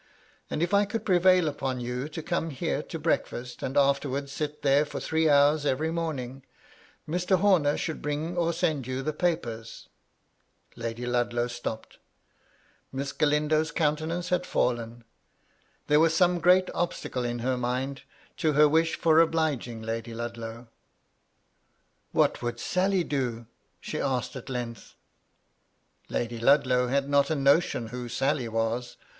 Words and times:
and 0.49 0.63
if 0.63 0.73
I 0.73 0.83
could 0.83 1.05
prevail 1.05 1.47
upon 1.47 1.79
you 1.79 2.09
to 2.09 2.23
come 2.23 2.49
here 2.49 2.81
to 2.81 2.97
breakfast 2.97 3.61
and 3.61 3.77
afterwards 3.77 4.31
sit 4.31 4.63
there 4.63 4.83
for 4.83 4.99
three 4.99 5.29
hours 5.29 5.63
every 5.63 5.91
morning, 5.91 6.43
Mr. 7.07 7.37
Homer 7.37 7.77
should 7.77 8.01
bring 8.01 8.35
or 8.35 8.51
send 8.51 8.87
you 8.87 9.03
the 9.03 9.13
papers" 9.13 9.89
Lady 10.75 11.05
Ludlow 11.05 11.45
stopped. 11.45 11.99
Miss 12.91 13.11
Galindo's 13.11 13.71
countenance 13.71 14.31
MY 14.31 14.37
LADY 14.37 14.47
LUDLOW. 14.47 14.73
215 14.73 15.05
had 15.05 15.05
fallen. 15.05 15.85
There 15.85 15.99
was 15.99 16.15
some 16.15 16.39
great 16.39 16.71
obstacle 16.73 17.23
in 17.23 17.37
her 17.45 17.55
mind 17.55 18.01
to 18.37 18.53
her 18.53 18.67
wish 18.67 18.95
for 18.95 19.19
obliging 19.19 19.83
Lady 19.83 20.15
Ludlow. 20.15 20.67
"What 22.11 22.41
would 22.41 22.59
Sally 22.59 23.03
do?" 23.03 23.45
she 23.79 24.01
asked 24.01 24.35
at 24.35 24.49
length. 24.49 24.95
Lady 26.09 26.39
Ludlow 26.39 26.87
had 26.87 27.07
not 27.07 27.29
a 27.29 27.35
notion 27.35 27.89
who 27.89 28.09
Sally 28.09 28.47
was. 28.47 28.97